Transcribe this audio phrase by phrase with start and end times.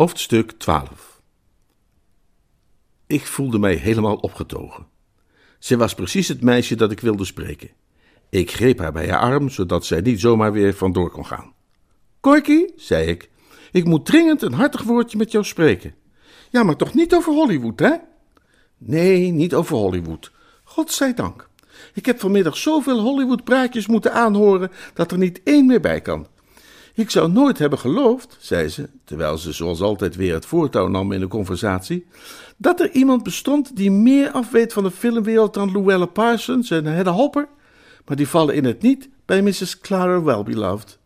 [0.00, 1.20] Hoofdstuk 12
[3.06, 4.86] Ik voelde mij helemaal opgetogen.
[5.58, 7.70] Zij was precies het meisje dat ik wilde spreken.
[8.28, 11.52] Ik greep haar bij haar arm, zodat zij niet zomaar weer vandoor kon gaan.
[12.20, 13.30] Corky, zei ik,
[13.72, 15.94] ik moet dringend een hartig woordje met jou spreken.
[16.50, 17.96] Ja, maar toch niet over Hollywood, hè?
[18.78, 20.32] Nee, niet over Hollywood.
[20.64, 21.48] Godzijdank.
[21.94, 26.26] Ik heb vanmiddag zoveel Hollywood-praatjes moeten aanhoren dat er niet één meer bij kan.
[27.00, 31.12] Ik zou nooit hebben geloofd, zei ze, terwijl ze zoals altijd weer het voortouw nam
[31.12, 32.06] in de conversatie,
[32.56, 37.10] dat er iemand bestond die meer afweet van de filmwereld dan Luella Parsons en Hedda
[37.10, 37.48] Hopper.
[38.06, 39.78] Maar die vallen in het niet bij Mrs.
[39.78, 40.98] Clara Wellbeloved.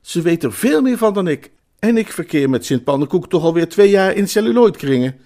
[0.00, 1.50] Ze weet er veel meer van dan ik.
[1.78, 5.16] En ik verkeer met Sint Pannenkoek toch alweer twee jaar in celluloidkringen.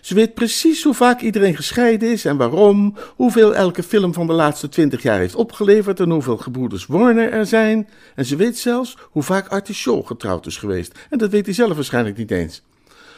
[0.00, 4.32] Ze weet precies hoe vaak iedereen gescheiden is en waarom, hoeveel elke film van de
[4.32, 7.88] laatste twintig jaar heeft opgeleverd en hoeveel gebroeders Warner er zijn.
[8.14, 10.98] En ze weet zelfs hoe vaak Artie getrouwd is geweest.
[11.10, 12.62] En dat weet hij zelf waarschijnlijk niet eens.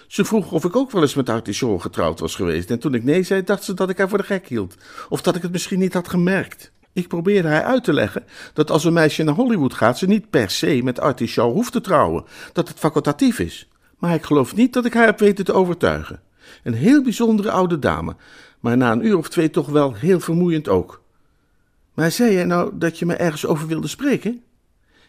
[0.06, 2.70] Ze vroeg of ik ook wel eens met Artie getrouwd was geweest.
[2.70, 4.74] En toen ik nee zei, dacht ze dat ik haar voor de gek hield.
[5.08, 6.72] Of dat ik het misschien niet had gemerkt.
[6.92, 10.30] Ik probeerde haar uit te leggen dat als een meisje naar Hollywood gaat, ze niet
[10.30, 12.24] per se met Artie hoeft te trouwen.
[12.52, 13.68] Dat het facultatief is.
[13.98, 16.20] Maar ik geloof niet dat ik haar heb weten te overtuigen.
[16.62, 18.16] Een heel bijzondere oude dame,
[18.60, 21.02] maar na een uur of twee toch wel heel vermoeiend ook.
[21.94, 24.42] Maar zei jij nou dat je me ergens over wilde spreken?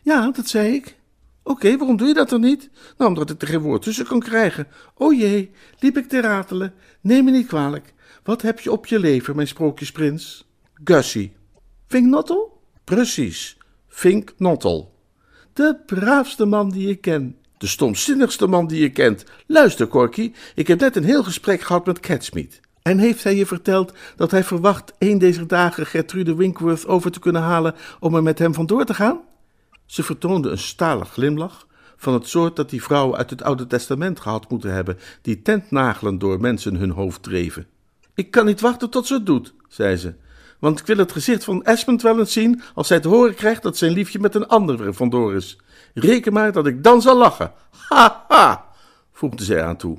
[0.02, 0.98] Ja, dat zei ik.
[1.44, 2.70] Oké, waarom doe je dat dan niet?
[2.98, 4.68] Nou, omdat ik er geen woord tussen kan krijgen.
[4.96, 6.74] O jee, liep ik te ratelen.
[7.02, 7.94] Neem me niet kwalijk.
[8.24, 10.48] Wat heb je op je lever, mijn sprookjesprins?
[10.84, 11.34] Gussie.
[11.88, 12.62] Fink Nottel?
[12.84, 13.58] Precies,
[13.88, 14.94] Fink Nottel.
[15.54, 17.38] De braafste man die ik ken.
[17.64, 19.24] De stomzinnigste man die je kent.
[19.48, 22.60] Luister, Corky, ik heb net een heel gesprek gehad met Catsmeet.
[22.82, 27.20] En heeft hij je verteld dat hij verwacht een deze dagen Gertrude Winkworth over te
[27.20, 29.20] kunnen halen om er met hem vandoor te gaan?
[29.86, 34.20] Ze vertoonde een stalen glimlach, van het soort dat die vrouwen uit het Oude Testament
[34.20, 37.68] gehad moeten hebben, die tentnagelen door mensen hun hoofd dreven.
[38.14, 40.14] Ik kan niet wachten tot ze het doet, zei ze,
[40.64, 43.64] want ik wil het gezicht van Esmond wel eens zien als hij te horen krijgt
[43.64, 45.58] dat zijn liefje met een ander er vandoor is.
[45.94, 47.52] Reken maar dat ik dan zal lachen.
[47.88, 48.66] Ha, ha,
[49.12, 49.98] voegde zij aan toe.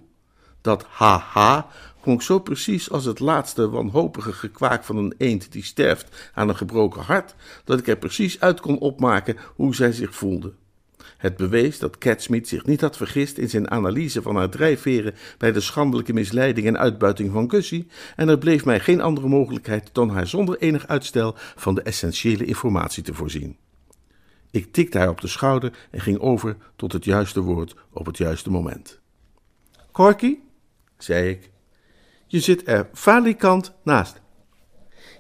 [0.60, 1.66] Dat ha, ha
[2.00, 6.56] klonk zo precies als het laatste wanhopige gekwaak van een eend die sterft aan een
[6.56, 10.52] gebroken hart, dat ik er precies uit kon opmaken hoe zij zich voelde.
[11.16, 15.53] Het bewees dat Catsmeet zich niet had vergist in zijn analyse van haar drijfveren bij
[15.53, 20.10] de schandelijke misleiding en uitbuiting van Gussie, en er bleef mij geen andere mogelijkheid dan
[20.10, 23.56] haar zonder enig uitstel van de essentiële informatie te voorzien.
[24.50, 28.16] Ik tikte haar op de schouder en ging over tot het juiste woord op het
[28.16, 29.00] juiste moment.
[29.93, 30.38] Corky,
[30.98, 31.50] zei ik,
[32.26, 34.20] je zit er falikant naast.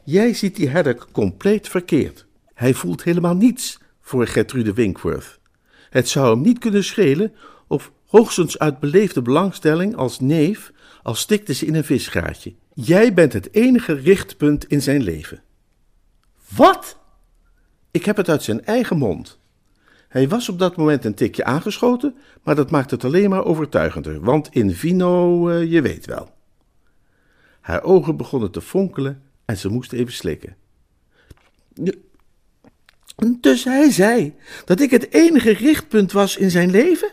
[0.04, 2.26] Jij ziet die herder compleet verkeerd.
[2.54, 5.38] Hij voelt helemaal niets voor Gertrude Winkworth.
[5.94, 7.32] Het zou hem niet kunnen schelen
[7.66, 10.72] of hoogstens uit beleefde belangstelling als neef,
[11.02, 12.54] als stikte ze in een visgaatje.
[12.72, 15.42] Jij bent het enige richtpunt in zijn leven.
[16.48, 16.98] Wat?
[17.90, 19.38] Ik heb het uit zijn eigen mond.
[20.08, 24.20] Hij was op dat moment een tikje aangeschoten, maar dat maakt het alleen maar overtuigender,
[24.20, 26.28] want in vino, uh, je weet wel.
[27.60, 30.56] Haar ogen begonnen te fonkelen en ze moest even slikken.
[33.16, 37.10] Dus hij zei dat ik het enige richtpunt was in zijn leven?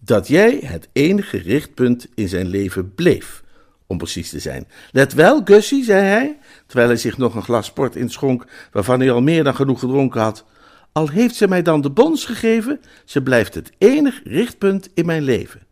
[0.00, 3.42] Dat jij het enige richtpunt in zijn leven bleef,
[3.86, 4.68] om precies te zijn.
[4.90, 9.10] Let wel, Gussie, zei hij, terwijl hij zich nog een glas port inschonk, waarvan hij
[9.10, 10.44] al meer dan genoeg gedronken had.
[10.92, 15.22] Al heeft ze mij dan de bons gegeven, ze blijft het enig richtpunt in mijn
[15.22, 15.66] leven.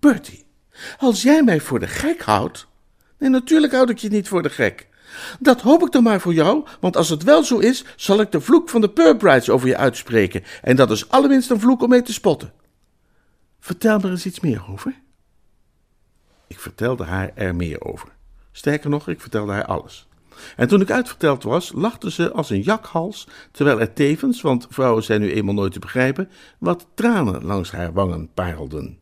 [0.00, 0.44] Bertie,
[0.98, 2.66] als jij mij voor de gek houdt.
[3.18, 4.88] Nee, natuurlijk houd ik je niet voor de gek.
[5.40, 8.32] Dat hoop ik dan maar voor jou, want als het wel zo is, zal ik
[8.32, 10.44] de vloek van de Purbrides over je uitspreken.
[10.62, 12.52] En dat is allerminst een vloek om mee te spotten.
[13.60, 15.02] Vertel me eens iets meer over.
[16.46, 18.08] Ik vertelde haar er meer over.
[18.52, 20.08] Sterker nog, ik vertelde haar alles.
[20.56, 25.02] En toen ik uitverteld was, lachte ze als een jakhals, terwijl er tevens, want vrouwen
[25.02, 28.98] zijn nu eenmaal nooit te begrijpen, wat tranen langs haar wangen parelden.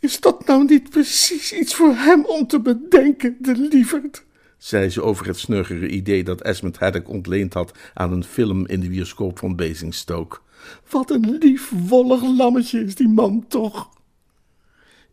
[0.00, 4.24] Is dat nou niet precies iets voor hem om te bedenken, de lieverd?
[4.60, 8.80] Zei ze over het snurgere idee dat Esmond Haddock ontleend had aan een film in
[8.80, 10.38] de bioscoop van Basingstoke.
[10.90, 13.88] Wat een lief, wollig lammetje is die man toch?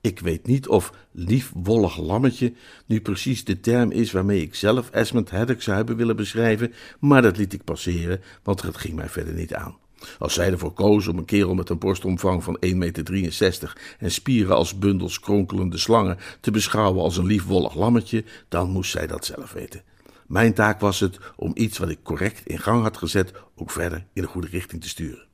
[0.02, 2.54] Ik weet niet of lief, wollig lammetje
[2.86, 7.22] nu precies de term is waarmee ik zelf Esmond Haddock zou hebben willen beschrijven, maar
[7.22, 9.78] dat liet ik passeren, want het ging mij verder niet aan.
[10.20, 14.56] Als zij ervoor koos om een kerel met een borstomvang van 1,63 meter en spieren
[14.56, 19.52] als bundels kronkelende slangen te beschouwen als een liefwollig lammetje, dan moest zij dat zelf
[19.52, 19.84] weten.
[20.28, 24.06] Mijn taak was het om iets wat ik correct in gang had gezet ook verder
[24.14, 25.26] in de goede richting te sturen.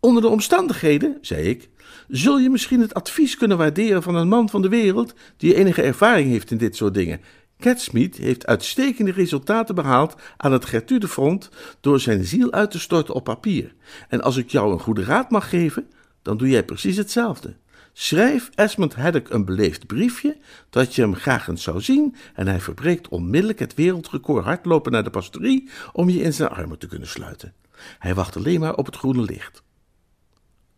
[0.00, 1.68] Onder de omstandigheden, zei ik,
[2.08, 5.82] zul je misschien het advies kunnen waarderen van een man van de wereld die enige
[5.82, 7.20] ervaring heeft in dit soort dingen
[7.60, 13.24] Catsmeet heeft uitstekende resultaten behaald aan het Gertrude-front door zijn ziel uit te storten op
[13.24, 13.74] papier.
[14.08, 15.90] En als ik jou een goede raad mag geven,
[16.22, 17.56] dan doe jij precies hetzelfde.
[17.92, 20.36] Schrijf Esmond Haddock een beleefd briefje
[20.70, 25.04] dat je hem graag eens zou zien en hij verbreekt onmiddellijk het wereldrecord hardlopen naar
[25.04, 27.54] de pastorie om je in zijn armen te kunnen sluiten.
[27.98, 29.62] Hij wacht alleen maar op het groene licht.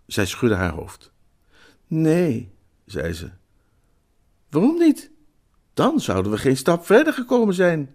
[0.06, 1.12] Zij schudde haar hoofd.
[1.87, 2.52] Nee,
[2.87, 3.31] zei ze.
[4.50, 5.12] Waarom niet?
[5.74, 7.94] Dan zouden we geen stap verder gekomen zijn.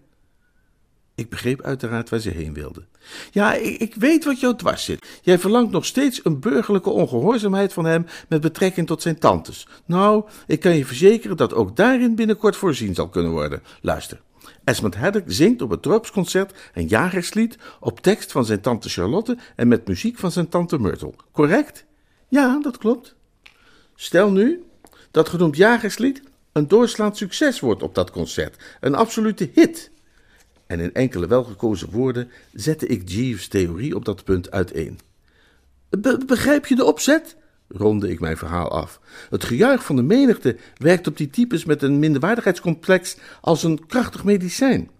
[1.14, 2.84] Ik begreep uiteraard waar ze heen wilde.
[3.30, 5.06] Ja, ik, ik, weet wat jou dwars zit.
[5.22, 9.68] Jij verlangt nog steeds een burgerlijke ongehoorzaamheid van hem met betrekking tot zijn tantes.
[9.86, 13.62] Nou, ik kan je verzekeren dat ook daarin binnenkort voorzien zal kunnen worden.
[13.80, 14.20] Luister.
[14.64, 19.68] Esmond Haddock zingt op het dorpsconcert een jagerslied op tekst van zijn tante Charlotte en
[19.68, 21.14] met muziek van zijn tante Myrtle.
[21.32, 21.84] Correct?
[22.28, 23.14] Ja, dat klopt.
[23.94, 24.64] Stel nu
[25.10, 26.22] dat genoemd jagerslied
[26.58, 29.90] een doorslaand succes wordt op dat concert, een absolute hit.
[30.66, 34.98] En in enkele welgekozen woorden zette ik Jeeves' theorie op dat punt uiteen.
[36.26, 37.36] begrijp je de opzet?
[37.68, 39.00] ronde ik mijn verhaal af.
[39.30, 44.24] Het gejuich van de menigte werkt op die types met een minderwaardigheidscomplex als een krachtig
[44.24, 44.90] medicijn.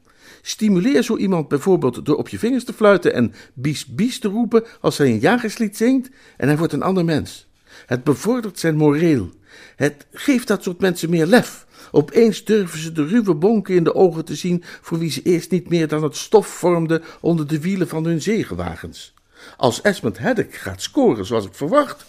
[0.42, 4.64] Stimuleer zo iemand bijvoorbeeld door op je vingers te fluiten en bies bies te roepen
[4.80, 7.47] als hij een jagerslied zingt en hij wordt een ander mens.
[7.86, 9.30] Het bevordert zijn moreel.
[9.76, 11.66] Het geeft dat soort mensen meer lef.
[11.90, 15.50] Opeens durven ze de ruwe bonken in de ogen te zien voor wie ze eerst
[15.50, 19.14] niet meer dan het stof vormden onder de wielen van hun zegenwagens.
[19.56, 22.06] Als Esmond Haddock gaat scoren zoals ik verwacht,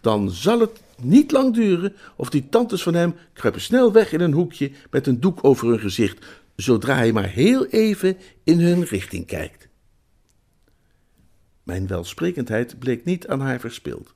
[0.00, 4.20] dan zal het niet lang duren of die tantes van hem kruipen snel weg in
[4.20, 6.26] een hoekje met een doek over hun gezicht,
[6.56, 9.68] zodra hij maar heel even in hun richting kijkt.
[11.62, 14.14] Mijn welsprekendheid bleek niet aan haar verspild.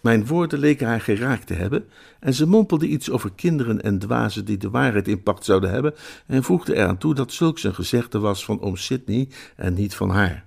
[0.00, 1.88] Mijn woorden leken haar geraakt te hebben,
[2.20, 5.94] en ze mompelde iets over kinderen en dwazen die de waarheid in pacht zouden hebben,
[6.26, 10.10] en voegde eraan toe dat zulks een gezegde was van oom Sidney en niet van
[10.10, 10.44] haar.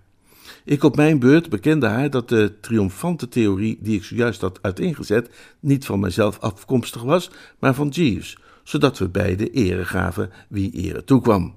[0.65, 5.29] Ik op mijn beurt bekende haar dat de triomfante theorie die ik zojuist had uiteengezet
[5.59, 11.03] niet van mijzelf afkomstig was, maar van Jeeves, zodat we beide ere gaven wie ere
[11.03, 11.55] toekwam.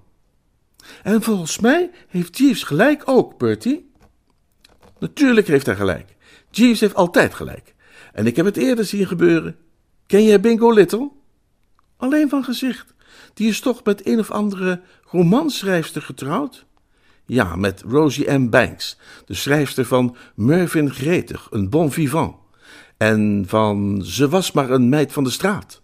[1.03, 3.91] En volgens mij heeft Jeeves gelijk ook, Bertie.
[4.99, 6.17] Natuurlijk heeft hij gelijk.
[6.51, 7.75] Jeeves heeft altijd gelijk.
[8.17, 9.57] En ik heb het eerder zien gebeuren.
[10.07, 11.11] Ken jij Bingo Little?
[11.97, 12.95] Alleen van gezicht.
[13.35, 14.81] Die is toch met een of andere
[15.11, 16.67] romanschrijfster getrouwd?
[17.27, 18.51] Ja, met Rosie M.
[18.51, 22.37] Banks, de schrijfster van Mervyn Gretig, een bon vivant.
[22.97, 25.83] En van Ze was maar een meid van de straat.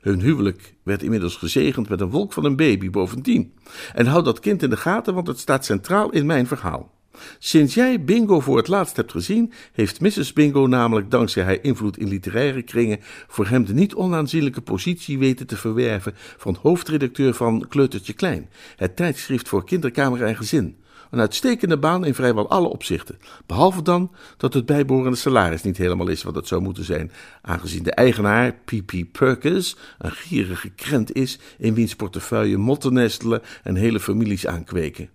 [0.00, 3.54] Hun huwelijk werd inmiddels gezegend met een wolk van een baby bovendien.
[3.92, 6.93] En houd dat kind in de gaten, want het staat centraal in mijn verhaal.
[7.38, 10.32] Sinds jij Bingo voor het laatst hebt gezien, heeft Mrs.
[10.32, 15.46] Bingo namelijk dankzij haar invloed in literaire kringen voor hem de niet onaanzienlijke positie weten
[15.46, 20.76] te verwerven van hoofdredacteur van Kleutertje Klein, het tijdschrift voor kinderkamer en gezin.
[21.10, 26.08] Een uitstekende baan in vrijwel alle opzichten, behalve dan dat het bijbehorende salaris niet helemaal
[26.08, 28.92] is wat het zou moeten zijn, aangezien de eigenaar, P.P.
[29.12, 35.10] Perkins, een gierige krent is in wiens portefeuille motten nestelen en hele families aankweken.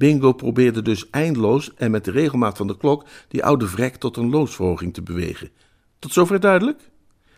[0.00, 4.16] Bingo probeerde dus eindeloos en met de regelmaat van de klok die oude vrek tot
[4.16, 5.50] een loonsverhoging te bewegen.
[5.98, 6.90] Tot zover duidelijk?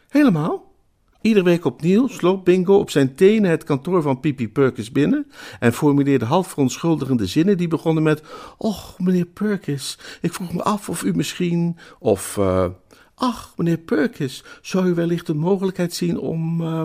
[0.08, 0.72] Helemaal.
[1.20, 5.26] Iedere week opnieuw sloop Bingo op zijn tenen het kantoor van Pipi Perkins binnen
[5.60, 8.22] en formuleerde half verontschuldigende zinnen die begonnen met:
[8.58, 11.76] Och, meneer Perkins, ik vroeg me af of u misschien.
[11.98, 12.36] of.
[12.36, 12.66] Uh,
[13.14, 16.60] Ach, meneer Perkins, zou u wellicht de mogelijkheid zien om.
[16.60, 16.82] Uh,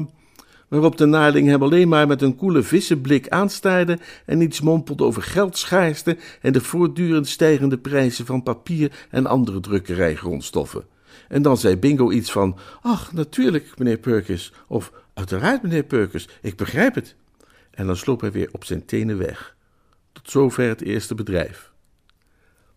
[0.68, 5.22] waarop de naarling hem alleen maar met een koele vissenblik aanstaarde en iets mompelde over
[5.22, 10.86] geldschaarste en de voortdurend stijgende prijzen van papier en andere drukkerijgrondstoffen.
[11.28, 16.56] En dan zei Bingo iets van: Ach, natuurlijk, meneer Perkins, of uiteraard, meneer Perkins, ik
[16.56, 17.16] begrijp het.
[17.72, 19.56] En dan sloop hij weer op zijn tenen weg.
[20.12, 21.72] Tot zover het eerste bedrijf.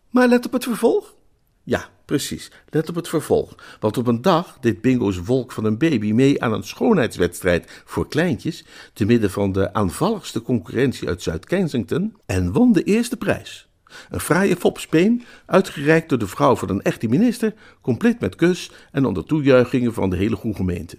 [0.09, 1.15] Maar let op het vervolg.
[1.63, 2.51] Ja, precies.
[2.69, 3.55] Let op het vervolg.
[3.79, 8.07] Want op een dag deed Bingo's wolk van een baby mee aan een schoonheidswedstrijd voor
[8.07, 13.69] kleintjes, te midden van de aanvalligste concurrentie uit Zuid-Kensington, en won de eerste prijs.
[14.09, 19.05] Een fraaie fopspeen, uitgereikt door de vrouw van een echte minister, compleet met kus en
[19.05, 20.97] onder toejuichingen van de hele goede gemeente.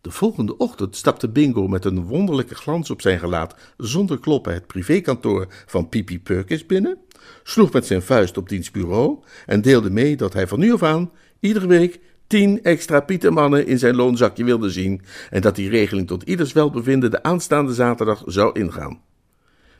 [0.00, 4.66] De volgende ochtend stapte Bingo met een wonderlijke glans op zijn gelaat zonder kloppen het
[4.66, 6.98] privékantoor van Pipi Perkins binnen,
[7.42, 10.82] sloeg met zijn vuist op diens bureau en deelde mee dat hij van nu af
[10.82, 16.06] aan iedere week tien extra pietermannen in zijn loonzakje wilde zien en dat die regeling
[16.06, 19.00] tot ieders welbevinden de aanstaande zaterdag zou ingaan.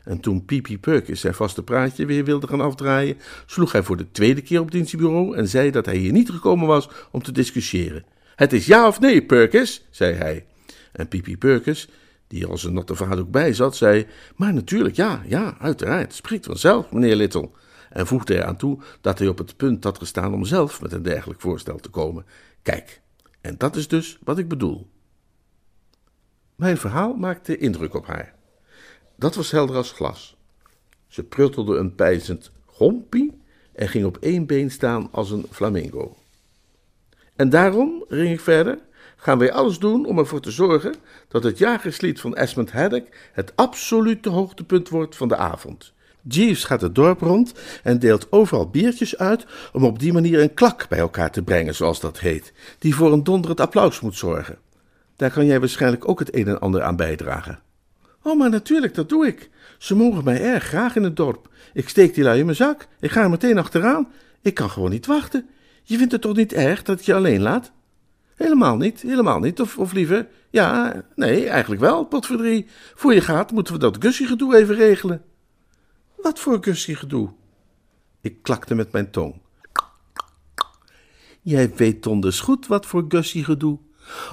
[0.03, 4.11] En toen Pipi Perkins zijn vaste praatje weer wilde gaan afdraaien, sloeg hij voor de
[4.11, 7.31] tweede keer op diens bureau en zei dat hij hier niet gekomen was om te
[7.31, 8.05] discussiëren.
[8.39, 10.45] Het is ja of nee, Perkins, zei hij.
[10.91, 11.89] En Pipi Perkins,
[12.27, 16.45] die er als een natte ook bij zat, zei: Maar natuurlijk, ja, ja, uiteraard, spreekt
[16.45, 17.49] vanzelf, meneer Little.
[17.89, 20.91] En voegde er aan toe dat hij op het punt had gestaan om zelf met
[20.91, 22.25] een dergelijk voorstel te komen.
[22.61, 23.01] Kijk,
[23.41, 24.89] en dat is dus wat ik bedoel.
[26.55, 28.35] Mijn verhaal maakte indruk op haar.
[29.15, 30.37] Dat was helder als glas.
[31.07, 33.41] Ze pruttelde een pijzend gompie
[33.73, 36.18] en ging op één been staan als een flamingo.
[37.39, 38.77] En daarom, ging ik verder,
[39.15, 40.95] gaan wij alles doen om ervoor te zorgen
[41.27, 45.93] dat het jagerslied van Esmond Haddock het absolute hoogtepunt wordt van de avond.
[46.21, 47.53] Jeeves gaat het dorp rond
[47.83, 51.75] en deelt overal biertjes uit om op die manier een klak bij elkaar te brengen,
[51.75, 54.57] zoals dat heet, die voor een donderend applaus moet zorgen.
[55.15, 57.59] Daar kan jij waarschijnlijk ook het een en ander aan bijdragen.
[58.23, 59.49] Oh, maar natuurlijk, dat doe ik.
[59.77, 61.49] Ze mogen mij erg graag in het dorp.
[61.73, 62.87] Ik steek die lui in mijn zak.
[62.99, 64.07] Ik ga er meteen achteraan.
[64.41, 65.49] Ik kan gewoon niet wachten.
[65.89, 67.71] Je vindt het toch niet erg dat ik je alleen laat?
[68.35, 69.61] Helemaal niet, helemaal niet.
[69.61, 72.67] Of, of liever, ja, nee, eigenlijk wel, potverdrie.
[72.95, 75.21] Voor je gaat moeten we dat Gussie-gedoe even regelen.
[76.15, 77.29] Wat voor Gussie-gedoe?
[78.21, 79.41] Ik klakte met mijn tong.
[81.41, 83.79] Jij weet donders goed wat voor Gussie-gedoe.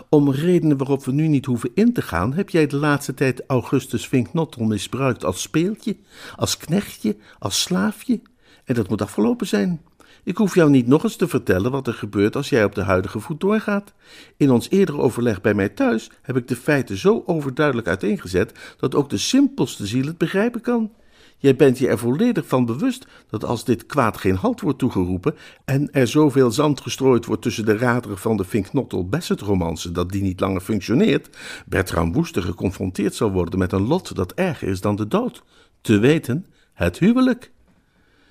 [0.09, 3.43] Om redenen waarop we nu niet hoeven in te gaan, heb jij de laatste tijd
[3.47, 5.97] Augustus Vinknottel misbruikt als speeltje,
[6.37, 8.21] als knechtje, als slaafje.
[8.65, 9.81] En dat moet afgelopen zijn.
[10.25, 12.83] Ik hoef jou niet nog eens te vertellen wat er gebeurt als jij op de
[12.83, 13.93] huidige voet doorgaat.
[14.37, 18.95] In ons eerdere overleg bij mij thuis heb ik de feiten zo overduidelijk uiteengezet dat
[18.95, 20.91] ook de simpelste ziel het begrijpen kan.
[21.39, 25.35] Jij bent je er volledig van bewust dat als dit kwaad geen halt wordt toegeroepen
[25.65, 30.41] en er zoveel zand gestrooid wordt tussen de raderen van de Finknottel-Bassett-romance dat die niet
[30.41, 35.09] langer functioneert, Bertram Woester geconfronteerd zal worden met een lot dat erger is dan de
[35.09, 35.43] dood.
[35.81, 37.55] Te weten, het huwelijk.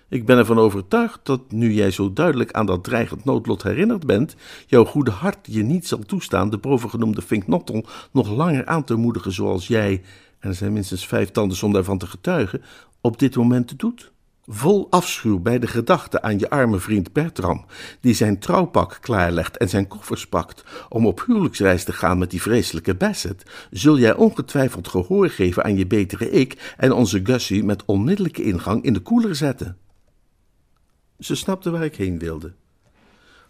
[0.09, 4.35] Ik ben ervan overtuigd dat, nu jij zo duidelijk aan dat dreigend noodlot herinnerd bent,
[4.67, 9.31] jouw goede hart je niet zal toestaan de bovengenoemde Finknottel nog langer aan te moedigen
[9.31, 10.01] zoals jij,
[10.39, 12.61] en er zijn minstens vijf tanden om daarvan te getuigen,
[13.01, 14.11] op dit moment doet?
[14.47, 17.65] Vol afschuw bij de gedachte aan je arme vriend Bertram,
[18.01, 22.41] die zijn trouwpak klaarlegt en zijn koffers pakt om op huwelijksreis te gaan met die
[22.41, 27.85] vreselijke Bassett, zul jij ongetwijfeld gehoor geven aan je betere ik en onze Gussie met
[27.85, 29.77] onmiddellijke ingang in de koeler zetten.
[31.25, 32.53] Ze snapte waar ik heen wilde.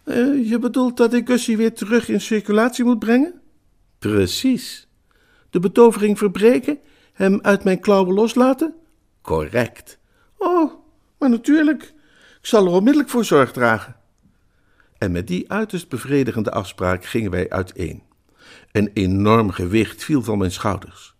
[0.04, 3.40] Uh, je bedoelt dat ik Gussie weer terug in circulatie moet brengen?
[3.98, 4.88] Precies.
[5.50, 6.78] De betovering verbreken,
[7.12, 8.74] hem uit mijn klauwen loslaten?
[9.20, 9.98] Correct.
[10.38, 10.72] Oh,
[11.18, 11.82] maar natuurlijk.
[12.40, 13.96] Ik zal er onmiddellijk voor zorg dragen.
[14.98, 18.02] En met die uiterst bevredigende afspraak gingen wij uiteen.
[18.72, 21.14] Een enorm gewicht viel van mijn schouders.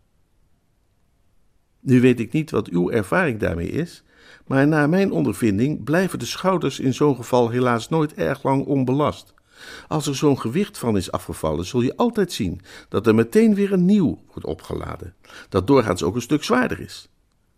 [1.80, 4.04] Nu weet ik niet wat uw ervaring daarmee is,
[4.46, 9.34] maar naar mijn ondervinding blijven de schouders in zo'n geval helaas nooit erg lang onbelast.
[9.88, 13.72] Als er zo'n gewicht van is afgevallen, zul je altijd zien dat er meteen weer
[13.72, 15.14] een nieuw wordt opgeladen,
[15.48, 17.08] dat doorgaans ook een stuk zwaarder is.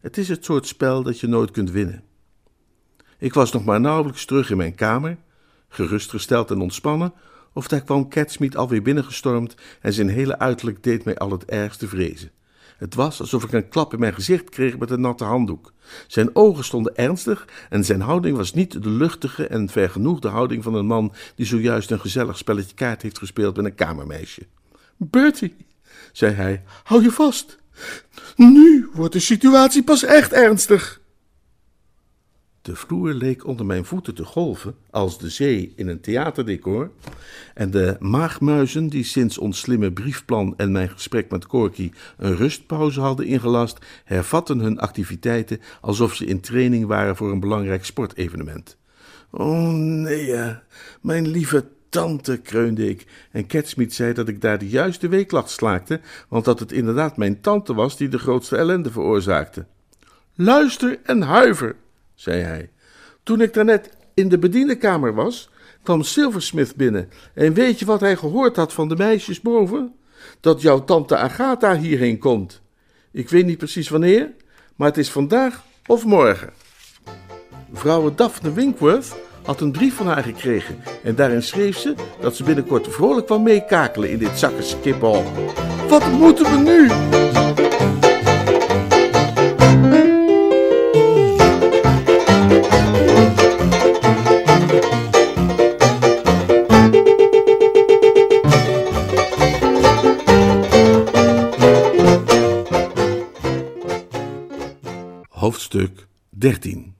[0.00, 2.02] Het is het soort spel dat je nooit kunt winnen.
[3.18, 5.16] Ik was nog maar nauwelijks terug in mijn kamer,
[5.68, 7.12] gerustgesteld en ontspannen,
[7.52, 11.88] of daar kwam Catsmeet alweer binnengestormd en zijn hele uiterlijk deed mij al het ergste
[11.88, 12.30] vrezen.
[12.78, 15.72] Het was alsof ik een klap in mijn gezicht kreeg met een natte handdoek.
[16.06, 20.74] Zijn ogen stonden ernstig en zijn houding was niet de luchtige en vergenoegde houding van
[20.74, 24.46] een man die zojuist een gezellig spelletje kaart heeft gespeeld met een kamermeisje.
[24.96, 25.56] Bertie,
[26.12, 27.58] zei hij, hou je vast.
[28.36, 31.00] Nu wordt de situatie pas echt ernstig.
[32.68, 36.90] De vloer leek onder mijn voeten te golven, als de zee in een theaterdecor,
[37.54, 43.00] en de maagmuizen, die sinds ons slimme briefplan en mijn gesprek met Corky een rustpauze
[43.00, 48.76] hadden ingelast, hervatten hun activiteiten alsof ze in training waren voor een belangrijk sportevenement.
[49.30, 50.56] Oh nee,
[51.00, 56.00] mijn lieve tante, kreunde ik, en Catsmeet zei dat ik daar de juiste weeklacht slaakte,
[56.28, 59.66] want dat het inderdaad mijn tante was die de grootste ellende veroorzaakte.
[60.34, 61.76] Luister en huiver,
[62.18, 62.70] zei hij.
[63.22, 65.50] Toen ik daarnet in de bediendenkamer was,
[65.82, 67.10] kwam Silversmith binnen.
[67.34, 69.94] En weet je wat hij gehoord had van de meisjes boven?
[70.40, 72.62] Dat jouw tante Agatha hierheen komt.
[73.12, 74.30] Ik weet niet precies wanneer,
[74.76, 76.52] maar het is vandaag of morgen.
[77.72, 82.44] Vrouwe Daphne Winkworth had een brief van haar gekregen en daarin schreef ze dat ze
[82.44, 85.26] binnenkort vrolijk kwam meekakelen in dit zakkenskippenhok.
[85.88, 87.37] Wat moeten we nu?
[105.68, 106.94] Hoofdstuk 13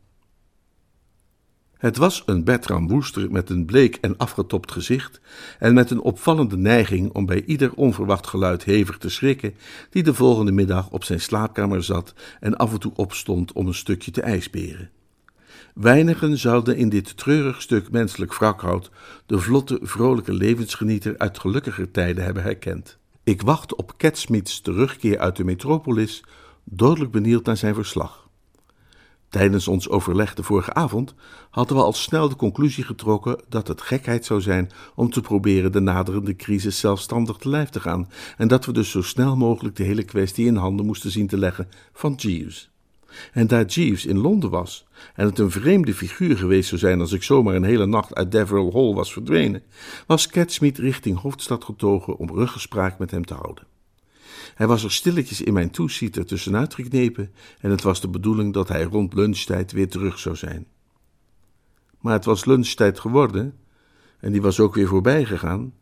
[1.76, 5.20] Het was een Bertram Woester met een bleek en afgetopt gezicht
[5.58, 9.54] en met een opvallende neiging om bij ieder onverwacht geluid hevig te schrikken,
[9.90, 13.74] die de volgende middag op zijn slaapkamer zat en af en toe opstond om een
[13.74, 14.90] stukje te ijsberen.
[15.74, 18.90] Weinigen zouden in dit treurig stuk menselijk wrakhout
[19.26, 22.98] de vlotte, vrolijke levensgenieter uit gelukkiger tijden hebben herkend.
[23.24, 26.24] Ik wacht op Catsmeets terugkeer uit de metropolis,
[26.64, 28.27] dodelijk benieuwd naar zijn verslag.
[29.28, 31.14] Tijdens ons overleg de vorige avond
[31.50, 35.72] hadden we al snel de conclusie getrokken dat het gekheid zou zijn om te proberen
[35.72, 39.76] de naderende crisis zelfstandig te lijf te gaan en dat we dus zo snel mogelijk
[39.76, 42.70] de hele kwestie in handen moesten zien te leggen van Jeeves.
[43.32, 47.12] En daar Jeeves in Londen was en het een vreemde figuur geweest zou zijn als
[47.12, 49.62] ik zomaar een hele nacht uit Deverill Hall was verdwenen,
[50.06, 53.66] was Catsmeet richting hoofdstad getogen om ruggespraak met hem te houden.
[54.58, 58.68] Hij was er stilletjes in mijn toesieter tussenuit geknepen en het was de bedoeling dat
[58.68, 60.66] hij rond lunchtijd weer terug zou zijn.
[62.00, 63.54] Maar het was lunchtijd geworden
[64.20, 65.74] en die was ook weer voorbij gegaan.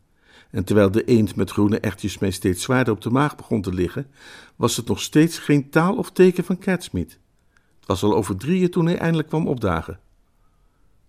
[0.51, 3.73] En terwijl de eend met groene ertjes mij steeds zwaarder op de maag begon te
[3.73, 4.07] liggen,
[4.57, 7.19] was het nog steeds geen taal of teken van Catsmeet.
[7.79, 10.01] Het was al over drieën toen hij eindelijk kwam opdagen.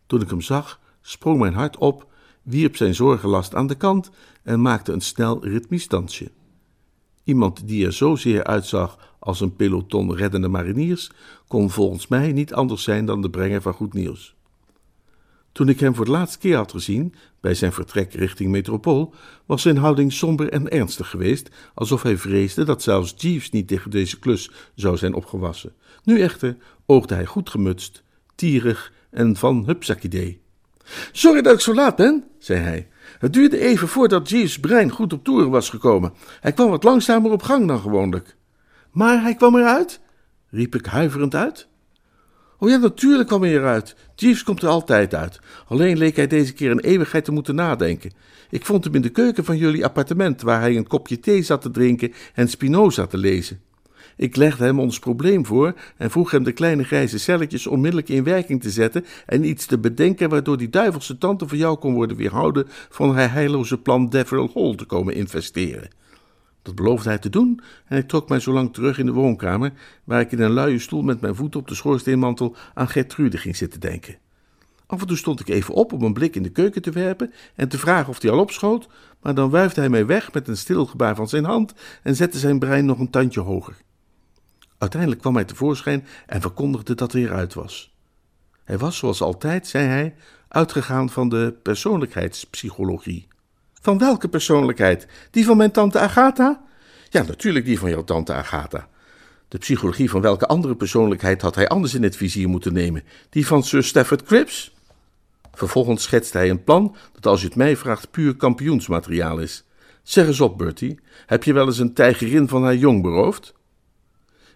[0.05, 4.09] Toen ik hem zag, sprong mijn hart op, wierp zijn zorgenlast aan de kant
[4.43, 6.31] en maakte een snel ritmisch dansje.
[7.27, 11.11] Iemand die er zozeer uitzag als een peloton reddende mariniers,
[11.47, 14.35] kon volgens mij niet anders zijn dan de brenger van goed nieuws.
[15.51, 19.13] Toen ik hem voor de laatste keer had gezien, bij zijn vertrek richting Metropool,
[19.45, 23.91] was zijn houding somber en ernstig geweest, alsof hij vreesde dat zelfs Jeeves niet tegen
[23.91, 25.73] deze klus zou zijn opgewassen.
[26.03, 28.03] Nu echter oogde hij goed gemutst,
[28.35, 30.41] tierig en van hupsakidee.
[31.11, 32.87] Sorry dat ik zo laat ben, zei hij.
[33.17, 36.13] Het duurde even voordat Jeeves' brein goed op toeren was gekomen.
[36.39, 38.35] Hij kwam wat langzamer op gang dan gewoonlijk.
[38.91, 39.99] Maar hij kwam eruit?
[40.49, 41.67] riep ik huiverend uit.
[42.59, 43.95] Oh ja, natuurlijk kwam hij eruit.
[44.15, 45.39] Jeeves komt er altijd uit.
[45.67, 48.11] Alleen leek hij deze keer een eeuwigheid te moeten nadenken.
[48.49, 51.61] Ik vond hem in de keuken van jullie appartement, waar hij een kopje thee zat
[51.61, 53.61] te drinken en Spinoza te lezen.
[54.17, 58.23] Ik legde hem ons probleem voor en vroeg hem de kleine grijze celletjes onmiddellijk in
[58.23, 62.17] werking te zetten en iets te bedenken waardoor die duivelse tante van jou kon worden
[62.17, 65.89] weerhouden van haar heilloze plan Deverill Hall te komen investeren.
[66.61, 69.73] Dat beloofde hij te doen en ik trok mij zo lang terug in de woonkamer,
[70.03, 73.55] waar ik in een luie stoel met mijn voeten op de schoorsteenmantel aan Gertrude ging
[73.55, 74.17] zitten denken.
[74.85, 77.33] Af en toe stond ik even op om een blik in de keuken te werpen
[77.55, 78.87] en te vragen of hij al opschoot,
[79.21, 82.37] maar dan wuifde hij mij weg met een stil gebaar van zijn hand en zette
[82.37, 83.85] zijn brein nog een tandje hoger.
[84.77, 87.95] Uiteindelijk kwam hij tevoorschijn en verkondigde dat hij eruit was.
[88.63, 90.15] Hij was, zoals altijd, zei hij,
[90.47, 93.27] uitgegaan van de persoonlijkheidspsychologie.
[93.81, 95.07] Van welke persoonlijkheid?
[95.31, 96.63] Die van mijn tante Agatha?
[97.09, 98.87] Ja, natuurlijk die van jouw tante Agatha.
[99.47, 103.03] De psychologie van welke andere persoonlijkheid had hij anders in het vizier moeten nemen?
[103.29, 104.75] Die van Sir Stafford Cripps?
[105.53, 109.63] Vervolgens schetste hij een plan dat, als je het mij vraagt, puur kampioensmateriaal is.
[110.03, 113.53] Zeg eens op, Bertie, heb je wel eens een tijgerin van haar jong beroofd?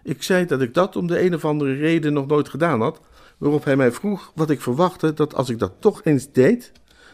[0.04, 3.00] Ik zei dat ik dat om de een of andere reden nog nooit gedaan had,
[3.38, 6.72] waarop hij mij vroeg wat ik verwachtte dat als ik dat toch eens deed,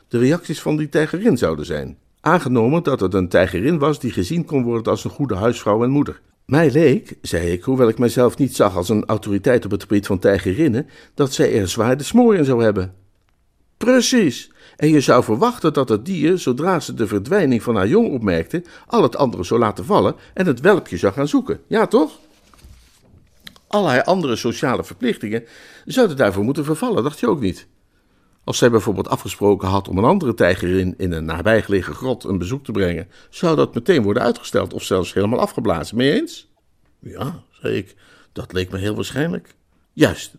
[0.08, 1.98] de reacties van die tijgerin zouden zijn.
[2.20, 5.90] Aangenomen dat het een tijgerin was die gezien kon worden als een goede huisvrouw en
[5.90, 6.20] moeder.
[6.46, 10.06] Mij leek, zei ik, hoewel ik mijzelf niet zag als een autoriteit op het gebied
[10.06, 12.94] van tijgerinnen, dat zij er zwaar de smoor in zou hebben.
[13.76, 14.52] Precies.
[14.76, 18.62] En je zou verwachten dat het dier, zodra ze de verdwijning van haar jong opmerkte,
[18.86, 21.60] al het andere zou laten vallen en het welpje zou gaan zoeken.
[21.66, 22.18] Ja, toch?
[23.68, 25.44] Allerlei andere sociale verplichtingen
[25.84, 27.66] zouden daarvoor moeten vervallen, dacht je ook niet?
[28.44, 32.64] Als zij bijvoorbeeld afgesproken had om een andere tijgerin in een nabijgelegen grot een bezoek
[32.64, 35.96] te brengen, zou dat meteen worden uitgesteld of zelfs helemaal afgeblazen.
[35.96, 36.48] Mee eens?
[36.98, 37.96] Ja, zei ik,
[38.32, 39.54] dat leek me heel waarschijnlijk.
[39.92, 40.34] Juist.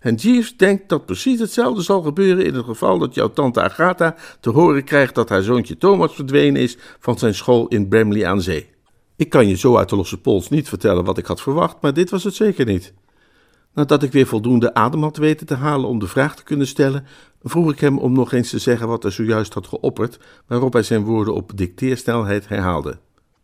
[0.00, 4.16] En Jeeves denkt dat precies hetzelfde zal gebeuren in het geval dat jouw tante Agatha
[4.40, 8.42] te horen krijgt dat haar zoontje Thomas verdwenen is van zijn school in Bramley aan
[8.42, 8.74] Zee.
[9.16, 11.94] Ik kan je zo uit de losse pols niet vertellen wat ik had verwacht, maar
[11.94, 12.92] dit was het zeker niet.
[13.74, 17.06] Nadat ik weer voldoende adem had weten te halen om de vraag te kunnen stellen,
[17.42, 20.82] vroeg ik hem om nog eens te zeggen wat hij zojuist had geopperd, waarop hij
[20.82, 22.98] zijn woorden op dicteersnelheid herhaalde.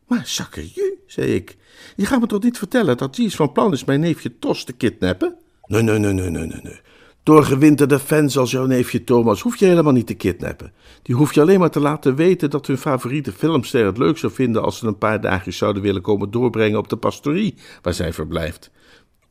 [0.07, 1.57] Maar zakkerju, zei ik,
[1.97, 4.73] je gaat me toch niet vertellen dat Jeeves van plan is mijn neefje Tos te
[4.73, 5.37] kidnappen?
[5.67, 6.81] Nee, nee, nee, nee, nee, nee, nee.
[7.23, 10.73] Doorgewinterde fans als jouw neefje Thomas hoef je helemaal niet te kidnappen.
[11.03, 14.33] Die hoef je alleen maar te laten weten dat hun favoriete filmster het leuk zou
[14.33, 18.13] vinden als ze een paar dagjes zouden willen komen doorbrengen op de pastorie waar zij
[18.13, 18.71] verblijft.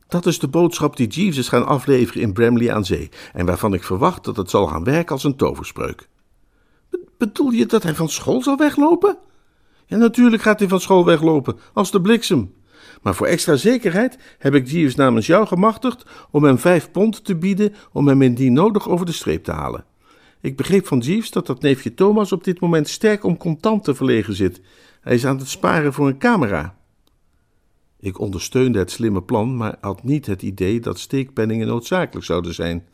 [0.08, 3.74] Dat is de boodschap die Jeeves is gaan afleveren in Bramley aan Zee en waarvan
[3.74, 6.08] ik verwacht dat het zal gaan werken als een toverspreuk.
[7.18, 9.18] bedoel je dat hij van school zal weglopen?
[9.86, 12.54] Ja, natuurlijk gaat hij van school weglopen, als de bliksem.
[13.02, 17.36] Maar voor extra zekerheid heb ik Jeeves namens jou gemachtigd om hem vijf pond te
[17.36, 19.84] bieden om hem indien nodig over de streep te halen.
[20.40, 23.94] Ik begreep van Jeeves dat dat neefje Thomas op dit moment sterk om contant te
[23.94, 24.60] verlegen zit.
[25.00, 26.76] Hij is aan het sparen voor een camera.
[28.00, 32.86] Ik ondersteunde het slimme plan, maar had niet het idee dat steekpenningen noodzakelijk zouden zijn.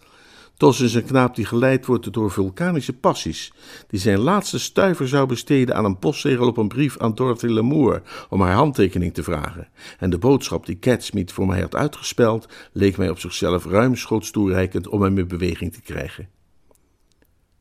[0.58, 3.52] Tos is een knaap die geleid wordt door vulkanische passies,
[3.88, 8.02] die zijn laatste stuiver zou besteden aan een postzegel op een brief aan Dorothy Lamour
[8.28, 9.68] om haar handtekening te vragen.
[9.98, 14.88] En de boodschap die Catsmeet voor mij had uitgespeld, leek mij op zichzelf ruimschoots toereikend
[14.88, 16.28] om hem in beweging te krijgen.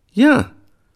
[0.05, 0.53] Ja,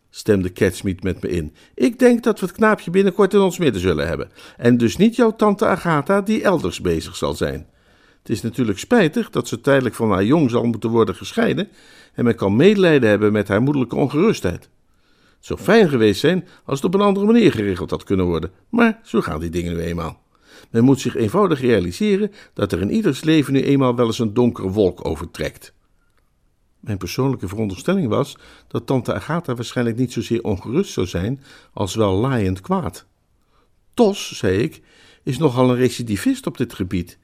[0.10, 1.54] stemde Catsmeet met me in.
[1.76, 4.32] Ik denk dat we het knaapje binnenkort in ons midden zullen hebben.
[4.58, 7.68] En dus niet jouw tante Agatha die elders bezig zal zijn.
[8.22, 11.70] Het is natuurlijk spijtig dat ze tijdelijk van haar jong zal moeten worden gescheiden
[12.14, 14.70] en men kan medelijden hebben met haar moederlijke ongerustheid.
[15.38, 18.52] Het zou fijn geweest zijn als het op een andere manier geregeld had kunnen worden,
[18.70, 20.22] maar zo gaan die dingen nu eenmaal.
[20.70, 24.34] Men moet zich eenvoudig realiseren dat er in ieders leven nu eenmaal wel eens een
[24.34, 25.74] donkere wolk overtrekt.
[26.80, 31.42] Mijn persoonlijke veronderstelling was dat tante Agatha waarschijnlijk niet zozeer ongerust zou zijn
[31.74, 33.06] als wel laaiend kwaad.
[33.94, 34.82] Tos, zei ik,
[35.24, 37.18] is nogal een recidivist op dit gebied.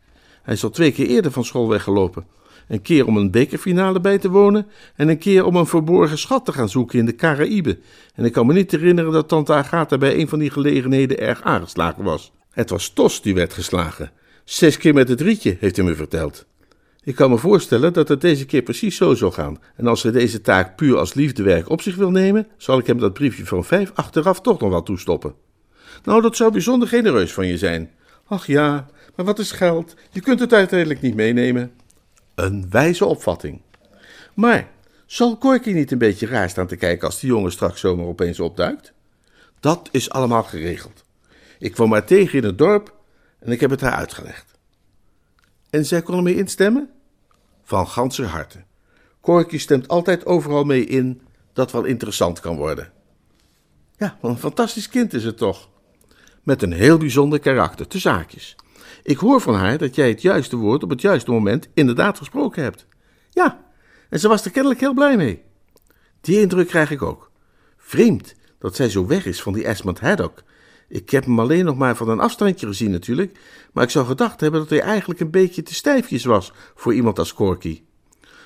[0.47, 2.25] Hij is al twee keer eerder van school weggelopen.
[2.67, 6.45] Een keer om een bekerfinale bij te wonen en een keer om een verborgen schat
[6.45, 7.79] te gaan zoeken in de Caraïbe.
[8.15, 11.41] En ik kan me niet herinneren dat tante Agatha bij een van die gelegenheden erg
[11.41, 12.31] aangeslagen was.
[12.51, 14.11] Het was Tos die werd geslagen.
[14.43, 16.45] Zes keer met het rietje, heeft hij me verteld.
[17.03, 19.57] Ik kan me voorstellen dat het deze keer precies zo zal gaan.
[19.75, 22.99] En als hij deze taak puur als liefdewerk op zich wil nemen, zal ik hem
[22.99, 25.33] dat briefje van vijf achteraf toch nog wel toestoppen.
[26.03, 27.91] Nou, dat zou bijzonder genereus van je zijn.
[28.27, 29.95] Ach ja, maar wat is geld?
[30.11, 31.71] Je kunt het uiteindelijk niet meenemen.
[32.35, 33.61] Een wijze opvatting.
[34.33, 34.69] Maar
[35.05, 38.39] zal Corky niet een beetje raar staan te kijken als die jongen straks zomaar opeens
[38.39, 38.93] opduikt?
[39.59, 41.03] Dat is allemaal geregeld.
[41.59, 42.95] Ik kwam maar tegen in het dorp
[43.39, 44.51] en ik heb het haar uitgelegd.
[45.69, 46.89] En zij kon ermee instemmen?
[47.63, 48.63] Van ganser harte.
[49.21, 51.21] Corky stemt altijd overal mee in
[51.53, 52.91] dat wel interessant kan worden.
[53.97, 55.69] Ja, wat een fantastisch kind is het toch?
[56.43, 58.55] Met een heel bijzonder karakter, te zaakjes.
[59.07, 62.63] Ik hoor van haar dat jij het juiste woord op het juiste moment inderdaad gesproken
[62.63, 62.87] hebt.
[63.29, 63.65] Ja,
[64.09, 65.41] en ze was er kennelijk heel blij mee.
[66.21, 67.31] Die indruk krijg ik ook.
[67.77, 70.43] Vreemd dat zij zo weg is van die Esmond Haddock.
[70.87, 73.39] Ik heb hem alleen nog maar van een afstandje gezien natuurlijk,
[73.73, 77.19] maar ik zou gedacht hebben dat hij eigenlijk een beetje te stijfjes was voor iemand
[77.19, 77.81] als Corky.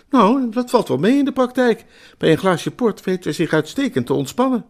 [0.09, 1.85] Nou, dat valt wel mee in de praktijk.
[2.17, 4.65] Bij een glaasje port weet hij zich uitstekend te ontspannen.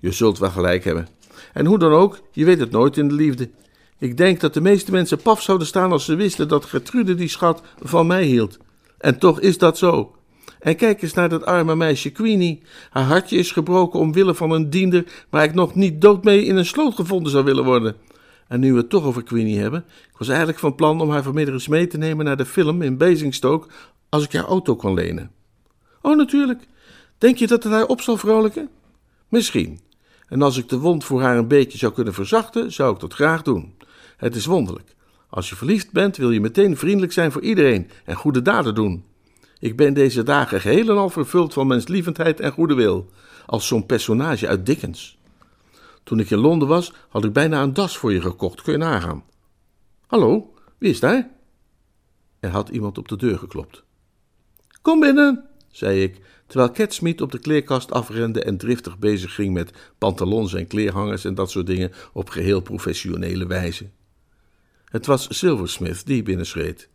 [0.00, 1.08] Je zult wel gelijk hebben.
[1.52, 3.50] En hoe dan ook, je weet het nooit in de liefde.
[3.98, 7.28] Ik denk dat de meeste mensen paf zouden staan als ze wisten dat Gertrude die
[7.28, 8.58] schat van mij hield.
[8.98, 10.14] En toch is dat zo.
[10.60, 12.62] En kijk eens naar dat arme meisje Queenie.
[12.90, 16.56] Haar hartje is gebroken omwille van een diender waar ik nog niet dood mee in
[16.56, 17.96] een sloot gevonden zou willen worden.
[18.48, 21.22] En nu we het toch over Queenie hebben, ik was eigenlijk van plan om haar
[21.22, 23.68] vanmiddag eens mee te nemen naar de film in Basingstoke
[24.08, 25.30] als ik haar auto kon lenen.
[26.02, 26.66] Oh, natuurlijk.
[27.18, 28.68] Denk je dat het haar op zal vrolijken?
[29.28, 29.80] Misschien.
[30.28, 33.14] En als ik de wond voor haar een beetje zou kunnen verzachten, zou ik dat
[33.14, 33.74] graag doen.
[34.24, 34.94] Het is wonderlijk.
[35.28, 39.04] Als je verliefd bent, wil je meteen vriendelijk zijn voor iedereen en goede daden doen.
[39.58, 43.10] Ik ben deze dagen geheel en al vervuld van menslievendheid en goede wil,
[43.46, 45.18] als zo'n personage uit Dickens.
[46.02, 48.78] Toen ik in Londen was, had ik bijna een das voor je gekocht, kun je
[48.78, 49.24] nagaan.
[50.06, 51.30] Hallo, wie is daar?
[52.40, 53.84] Er had iemand op de deur geklopt.
[54.82, 59.92] Kom binnen, zei ik, terwijl Catsmeet op de kleerkast afrende en driftig bezig ging met
[59.98, 63.90] pantalons en kleerhangers en dat soort dingen op geheel professionele wijze.
[64.94, 66.88] Het was Silversmith die binnenschreed.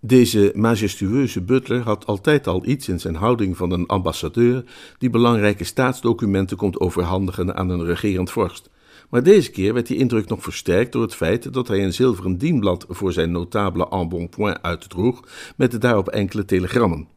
[0.00, 4.64] Deze majestueuze butler had altijd al iets in zijn houding van een ambassadeur
[4.98, 8.70] die belangrijke staatsdocumenten komt overhandigen aan een regerend vorst.
[9.10, 12.38] Maar deze keer werd die indruk nog versterkt door het feit dat hij een zilveren
[12.38, 15.22] dienblad voor zijn notabele embonpoint uitdroeg
[15.56, 17.08] met daarop enkele telegrammen.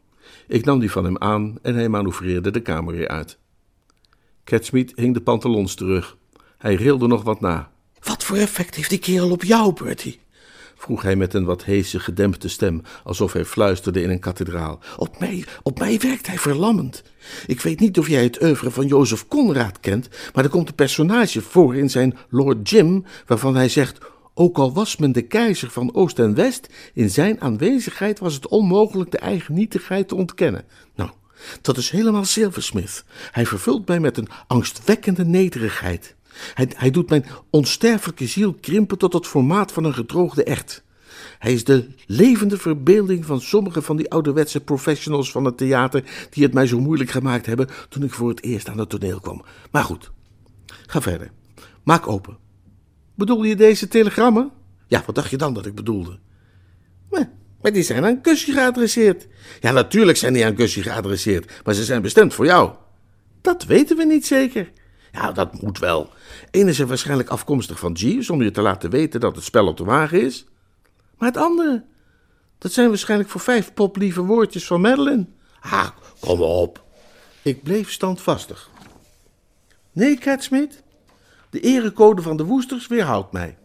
[0.48, 3.38] Ik nam die van hem aan en hij manoeuvreerde de kamer weer uit.
[4.44, 6.18] Catsmeet hing de pantalons terug.
[6.58, 7.76] Hij rilde nog wat na.
[8.08, 10.20] Wat voor effect heeft die kerel op jou, Bertie?
[10.76, 14.80] vroeg hij met een wat heese, gedempte stem, alsof hij fluisterde in een kathedraal.
[14.98, 17.04] Op mij, op mij werkt hij verlammend.
[17.48, 20.76] Ik weet niet of jij het oeuvre van Jozef Conrad kent, maar er komt een
[20.76, 23.98] personage voor in zijn Lord Jim, waarvan hij zegt:
[24.34, 28.48] ook al was men de keizer van Oost en West, in zijn aanwezigheid was het
[28.48, 30.66] onmogelijk de eigen nietigheid te ontkennen.
[30.96, 31.10] Nou,
[31.62, 33.04] dat is helemaal Silversmith.
[33.32, 36.16] Hij vervult mij met een angstwekkende nederigheid.
[36.54, 40.86] Hij, hij doet mijn onsterfelijke ziel krimpen tot het formaat van een gedroogde echt.
[41.40, 46.44] Hij is de levende verbeelding van sommige van die ouderwetse professionals van het theater die
[46.44, 49.44] het mij zo moeilijk gemaakt hebben toen ik voor het eerst aan het toneel kwam.
[49.72, 50.12] Maar goed,
[50.66, 51.32] ga verder.
[51.84, 52.38] Maak open.
[53.16, 54.52] Bedoel je deze telegrammen?
[54.88, 56.20] Ja, wat dacht je dan dat ik bedoelde?
[57.10, 59.28] Maar, maar die zijn aan Gussie geadresseerd.
[59.60, 62.72] Ja, natuurlijk zijn die aan Gussie geadresseerd, maar ze zijn bestemd voor jou.
[63.42, 64.72] Dat weten we niet zeker.
[65.12, 66.10] Ja, dat moet wel.
[66.52, 69.68] Eén is er waarschijnlijk afkomstig van Jeeves om je te laten weten dat het spel
[69.68, 70.46] op de wagen is.
[71.18, 71.86] Maar het andere,
[72.58, 75.26] dat zijn waarschijnlijk voor vijf poplieve woordjes van Madeline.
[75.60, 75.90] Ah,
[76.20, 76.84] kom op.
[77.42, 78.70] Ik bleef standvastig.
[79.92, 80.84] Nee, Catsmith,
[81.50, 83.58] de erecode van de Woesters weerhoudt mij.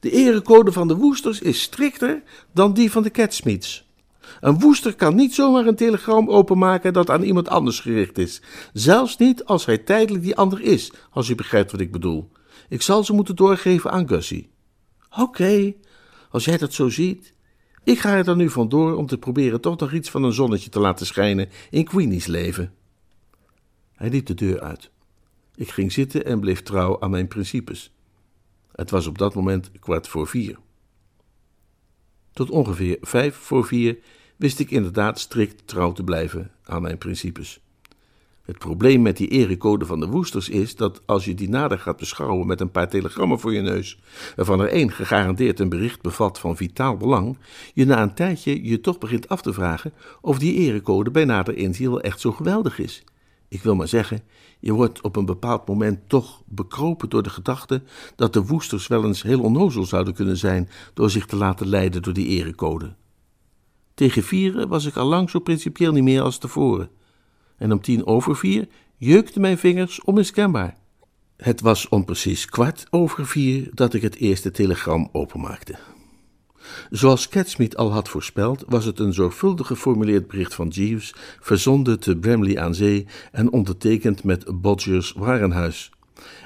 [0.00, 3.87] De erecode van de Woesters is strikter dan die van de Catsmiths.
[4.40, 8.42] Een woester kan niet zomaar een telegram openmaken dat aan iemand anders gericht is.
[8.72, 12.30] Zelfs niet als hij tijdelijk die ander is, als u begrijpt wat ik bedoel.
[12.68, 14.50] Ik zal ze moeten doorgeven aan Gussie.
[15.18, 15.74] Oké,
[16.30, 17.34] als jij dat zo ziet.
[17.84, 20.70] Ik ga er dan nu vandoor om te proberen toch nog iets van een zonnetje
[20.70, 22.72] te laten schijnen in Queenie's leven.
[23.92, 24.90] Hij liep de deur uit.
[25.54, 27.92] Ik ging zitten en bleef trouw aan mijn principes.
[28.72, 30.58] Het was op dat moment kwart voor vier.
[32.32, 33.98] Tot ongeveer vijf voor vier
[34.38, 37.60] wist ik inderdaad strikt trouw te blijven aan mijn principes.
[38.42, 41.96] Het probleem met die erecode van de Woesters is dat als je die nader gaat
[41.96, 44.00] beschouwen met een paar telegrammen voor je neus,
[44.36, 47.38] waarvan er één gegarandeerd een bericht bevat van vitaal belang,
[47.74, 51.56] je na een tijdje je toch begint af te vragen of die erecode bij nader
[51.56, 53.04] inzien wel echt zo geweldig is.
[53.48, 54.22] Ik wil maar zeggen,
[54.58, 57.82] je wordt op een bepaald moment toch bekropen door de gedachte
[58.16, 62.02] dat de woesters wel eens heel onnozel zouden kunnen zijn door zich te laten leiden
[62.02, 62.94] door die erecode.
[63.98, 66.90] Tegen vieren was ik al lang zo principieel niet meer als tevoren.
[67.56, 70.76] En om tien over vier jeukten mijn vingers onmiskenbaar.
[71.36, 75.78] Het was om precies kwart over vier dat ik het eerste telegram openmaakte.
[76.90, 82.16] Zoals Catsmeet al had voorspeld, was het een zorgvuldig geformuleerd bericht van Jeeves, verzonden te
[82.16, 85.90] Bramley aan Zee en ondertekend met Bodgers Warenhuis.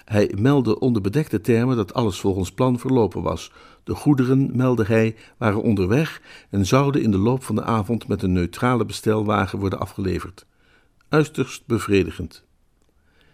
[0.04, 3.52] Hij meldde onder bedekte termen dat alles volgens plan verlopen was.
[3.84, 8.22] De goederen, meldde hij, waren onderweg en zouden in de loop van de avond met
[8.22, 10.46] een neutrale bestelwagen worden afgeleverd.
[11.08, 12.44] Uiterst bevredigend.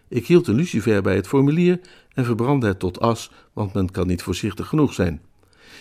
[0.09, 1.81] Ik hield een lucifer bij het formulier
[2.15, 5.23] en verbrandde het tot as, want men kan niet voorzichtig genoeg zijn.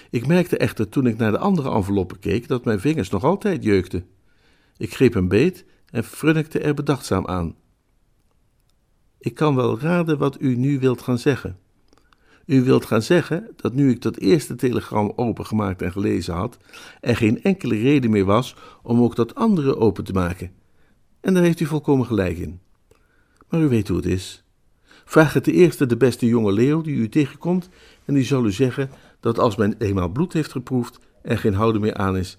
[0.10, 3.64] Ik merkte echter toen ik naar de andere enveloppen keek dat mijn vingers nog altijd
[3.64, 4.06] jeukten.
[4.78, 7.56] Ik greep een beet en frunnikte er bedachtzaam aan.
[9.28, 11.58] Ik kan wel raden wat u nu wilt gaan zeggen.
[12.46, 16.58] U wilt gaan zeggen dat nu ik dat eerste telegram opengemaakt en gelezen had,
[17.02, 20.52] er geen enkele reden meer was om ook dat andere open te maken.
[21.20, 22.60] En daar heeft u volkomen gelijk in.
[23.50, 24.44] Maar u weet hoe het is.
[25.06, 27.70] Vraag het de eerste de beste jonge leeuw die u tegenkomt,
[28.06, 31.82] en die zal u zeggen dat als men eenmaal bloed heeft geproefd, er geen houden
[31.82, 32.38] meer aan is.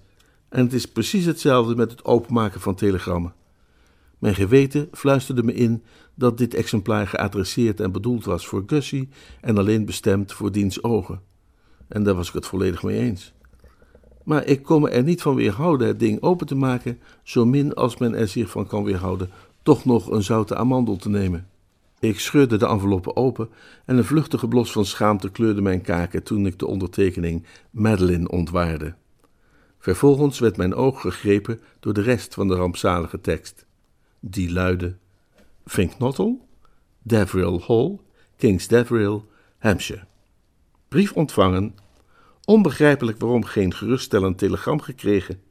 [0.49, 3.33] En het is precies hetzelfde met het openmaken van telegrammen.
[4.19, 5.83] Mijn geweten fluisterde me in
[6.15, 9.09] dat dit exemplaar geadresseerd en bedoeld was voor Gussie
[9.41, 11.21] en alleen bestemd voor diens ogen.
[11.87, 13.33] En daar was ik het volledig mee eens.
[14.23, 17.73] Maar ik kon me er niet van weerhouden het ding open te maken, zo min
[17.73, 19.29] als men er zich van kan weerhouden
[19.63, 21.47] toch nog een zoute amandel te nemen.
[21.99, 23.49] Ik scheurde de enveloppe open
[23.85, 28.95] en een vluchtige blos van schaamte kleurde mijn kaken toen ik de ondertekening Madeline ontwaarde.
[29.79, 33.65] Vervolgens werd mijn oog gegrepen door de rest van de rampzalige tekst.
[34.19, 34.95] Die luidde:
[35.65, 36.37] Finknottle,
[37.01, 37.99] Deverill Hall,
[38.37, 39.21] Kings Deverill,
[39.57, 40.03] Hampshire.
[40.87, 41.75] Brief ontvangen.
[42.45, 45.41] Onbegrijpelijk waarom geen geruststellend telegram gekregen.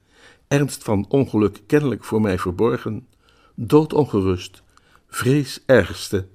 [0.49, 3.07] Ernst van ongeluk kennelijk voor mij verborgen.
[3.55, 4.63] Doodongerust.
[5.09, 6.27] Vrees ergste.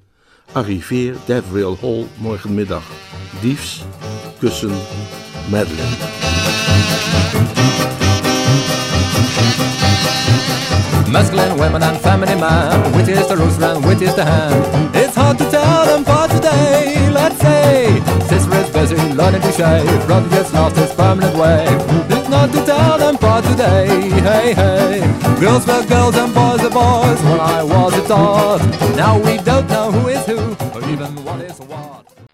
[0.51, 2.91] Arriveer Deverill Hall morgenmiddag.
[3.41, 3.83] Liefs,
[4.39, 4.75] kussen,
[5.51, 6.11] Madeline.
[11.11, 14.51] Masculine women and feminine man, which is the rooster and which is the hen?
[14.95, 17.09] It's hard to tell them for today.
[17.11, 21.65] Let's say, sister is busy learning to shave, brother just lost his permanent way.
[22.09, 24.09] It's not to tell them for today.
[24.21, 24.99] Hey hey,
[25.39, 28.61] girls were girls and boys were boys when I was a tot.
[28.95, 30.39] Now we don't know who is who
[30.73, 32.13] or even what is what.